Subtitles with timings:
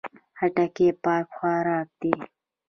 [0.37, 2.13] خټکی پاک خوراک دی.